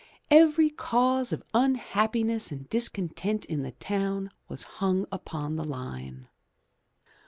Every 0.31 0.71
cause 0.71 1.31
of 1.31 1.43
imhappiness 1.53 2.51
and 2.51 2.67
discontent 2.71 3.45
in 3.45 3.61
the 3.61 3.73
town 3.73 4.31
was 4.47 4.63
hung 4.81 5.05
upon 5.11 5.57
the 5.57 5.63
line. 5.63 6.27